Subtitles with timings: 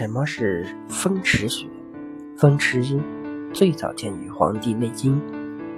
[0.00, 1.66] 什么是风池穴？
[2.34, 2.98] 风池穴
[3.52, 5.20] 最早见于《黄帝内经·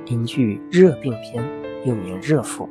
[0.08, 1.42] 灵居热病篇》，
[1.84, 2.70] 又名热腹，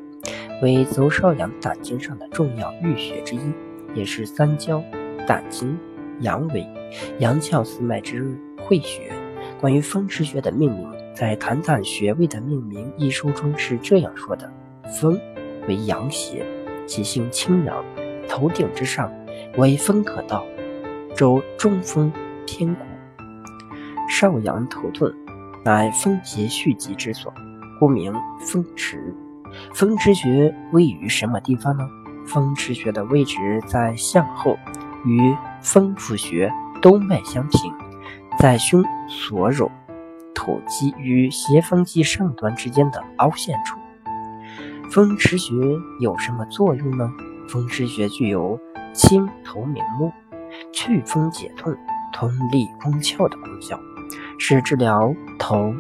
[0.64, 3.42] 为足少阳胆经上的重要淤穴之一，
[3.94, 4.82] 也是三焦、
[5.28, 5.78] 胆经、
[6.22, 6.66] 阳维、
[7.20, 9.12] 阳窍四脉之会穴。
[9.60, 14.50] 关于风池穴的命名，在《谈谈穴位的命名》一书中是这样说的：
[15.02, 15.20] 风
[15.68, 16.46] 为阳邪，
[16.88, 17.84] 其性清阳，
[18.30, 19.14] 头顶之上
[19.58, 20.46] 为风可到。
[21.16, 22.12] 周中风
[22.46, 22.82] 偏骨，
[24.10, 25.12] 少阳头痛，
[25.64, 27.34] 乃风邪蓄积之所，
[27.80, 29.16] 故名风池。
[29.74, 31.84] 风池穴位于什么地方呢？
[32.26, 34.58] 风池穴的位置在向后，
[35.06, 36.52] 与风府穴
[36.82, 37.74] 督脉相平，
[38.40, 39.70] 在胸锁乳
[40.34, 43.78] 突肌与斜方肌上端之间的凹陷处。
[44.90, 45.54] 风池穴
[46.00, 47.12] 有什么作用呢？
[47.48, 48.60] 风池穴具有
[48.94, 50.12] 清头明目。
[50.72, 51.76] 祛风解痛、
[52.14, 53.80] 通利宫窍的功效，
[54.38, 55.74] 是治疗头、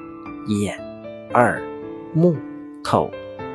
[0.47, 0.77] 眼、
[1.33, 1.61] 耳、
[2.13, 2.35] 目、
[2.83, 3.09] 口、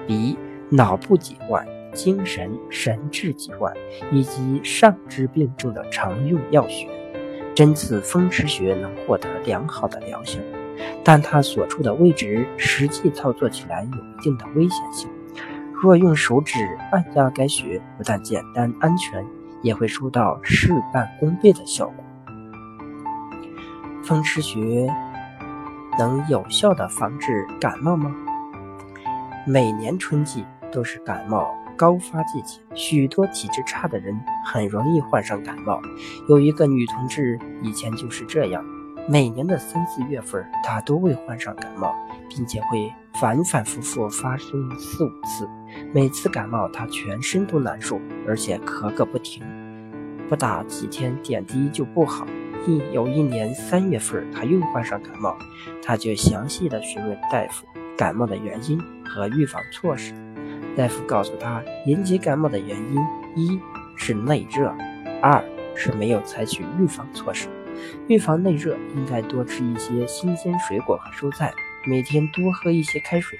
[0.06, 0.36] 鼻、
[0.70, 3.72] 脑部疾患、精神神志疾患
[4.12, 6.88] 以及上肢病症的常用药穴。
[7.54, 10.38] 针刺风池穴能获得良好的疗效，
[11.02, 15.08] 但它所处的位置实际操作起来有一定的危险性。
[15.72, 16.58] 若用手指
[16.92, 19.24] 按压该穴，不但简单安全。
[19.62, 22.04] 也会收到事半功倍的效果。
[24.04, 24.88] 风池穴
[25.98, 28.14] 能有效的防治感冒吗？
[29.46, 35.80] 每年春季都是感冒高发季节，许多体质差的人很容易患上感冒。
[36.28, 38.64] 有一个女同志以前就是这样，
[39.08, 41.94] 每年的三四月份，她都会患上感冒，
[42.28, 45.48] 并且会反反复复发生四五次。
[45.92, 49.42] 每次感冒，他全身都难受，而且咳个不停。
[50.28, 52.26] 不打几天点滴就不好。
[52.66, 55.36] 一有一年三月份，他又患上感冒，
[55.82, 57.64] 他就详细的询问大夫
[57.96, 60.12] 感冒的原因和预防措施。
[60.76, 63.00] 大夫告诉他，引起感冒的原因
[63.36, 63.60] 一
[63.96, 64.74] 是内热，
[65.22, 65.42] 二
[65.74, 67.48] 是没有采取预防措施。
[68.08, 71.52] 预防内热，应该多吃一些新鲜水果和蔬菜，
[71.86, 73.38] 每天多喝一些开水，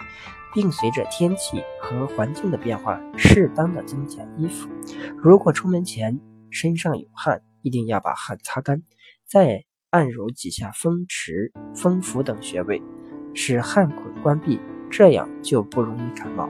[0.55, 4.69] 并随着天气和环境的变化，适当的增减衣服。
[5.17, 6.21] 如果出门前，
[6.51, 8.83] 身上有汗，一定要把汗擦干，
[9.27, 12.81] 再按揉几下风池、风府等穴位，
[13.35, 16.49] 使汗孔关闭，这样就不容易感冒。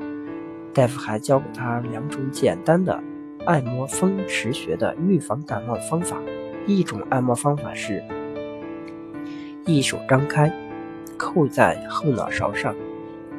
[0.75, 3.03] 大夫还教给他两种简单的
[3.47, 6.21] 按摩风池穴的预防感冒方法。
[6.67, 8.05] 一种按摩方法是：
[9.65, 10.53] 一手张开，
[11.17, 12.75] 扣在后脑勺上，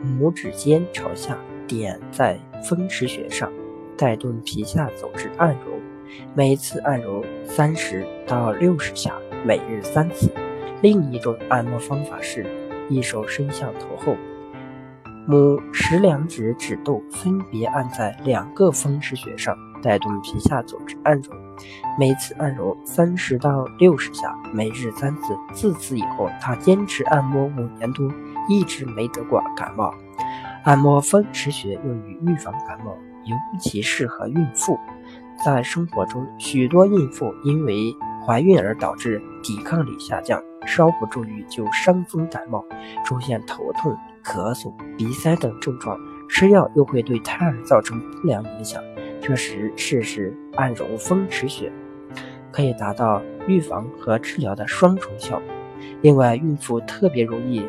[0.03, 3.51] 拇指尖朝下点在风池穴上，
[3.97, 5.71] 带动皮下组织按揉。
[6.33, 9.13] 每次按揉三十到六十下，
[9.45, 10.31] 每日三次。
[10.81, 12.45] 另一种按摩方法是，
[12.89, 14.15] 一手伸向头后，
[15.27, 21.31] 拇食两指指肚分别按在两个风池穴上，带动皮下组织按揉。
[21.99, 25.37] 每次按揉三十到六十下，每日三次。
[25.53, 28.11] 自此以后，他坚持按摩五年多，
[28.47, 29.93] 一直没得过感冒。
[30.63, 34.77] 按摩风池穴用于预防感冒，尤其适合孕妇。
[35.45, 42.65] 在生活中，许多孕妇因为怀孕而导致抵抗力下降，稍不注意就伤风感冒，
[43.05, 45.97] 出现头痛、咳嗽、鼻塞等症状，
[46.27, 48.81] 吃药又会对胎儿造成不良影响。
[49.27, 51.69] 这时试试按揉风池穴，
[52.49, 55.45] 可以达到预防和治疗的双重效果。
[56.01, 57.67] 另外，孕妇特别容易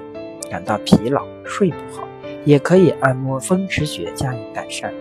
[0.48, 2.06] 感到疲劳、睡不好，
[2.44, 4.94] 也可以按摩风池穴加以改善。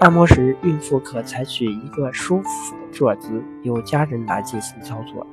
[0.00, 5.26] 按摩时，孕妇可采取一个舒服的坐姿，由家人来进行操作。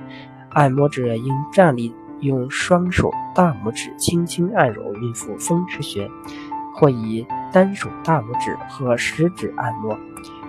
[0.51, 6.09] 按摩者应站立，用双手大拇指轻轻按揉孕妇风池穴，
[6.73, 9.99] 或以单手大拇指和食指按摩，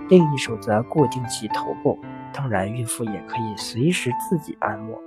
[0.08, 1.98] 另一手则固定其头部。
[2.32, 5.00] 当然，孕妇也可以随时自己按摩。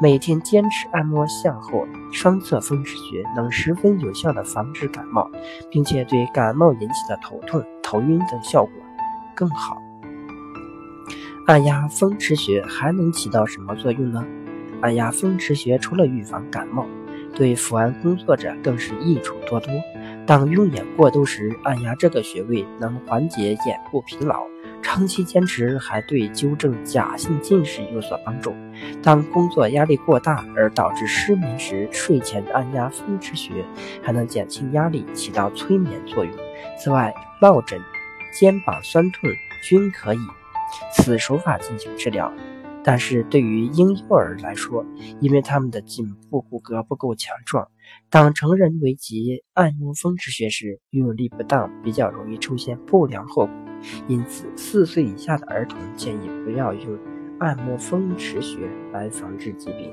[0.00, 5.30] 每天坚持按摩向后双侧风池穴，能十分有效地防止感冒，
[5.70, 8.72] 并且对感冒引起的头痛、头晕等效果
[9.34, 9.80] 更好。
[11.46, 14.24] 按压风池穴还能起到什么作用呢？
[14.80, 16.86] 按压风池穴除了预防感冒，
[17.34, 19.72] 对伏案工作者更是益处多多。
[20.26, 24.44] 当用眼过度时，按压这个穴位能缓解眼部疲劳。
[24.82, 28.52] 长期坚持还对纠正假性近视有所帮助。
[29.00, 33.64] 当工作压力过大而导致失眠时，睡前按压风池穴
[34.02, 36.34] 还能减轻压力，起到催眠作用。
[36.76, 37.80] 此外，落枕、
[38.38, 39.30] 肩膀酸痛
[39.62, 40.18] 均可以
[40.92, 42.32] 此手法进行治疗。
[42.84, 44.84] 但是对于婴幼儿来说，
[45.20, 47.68] 因为他们的颈部骨骼不够强壮，
[48.10, 53.54] 当成人为其按摩风池穴时，用力不当，比较容易出现不良后果。
[54.08, 56.98] 因此，四岁以下的儿童建议不要用
[57.38, 59.90] 按摩风池穴来防治疾病。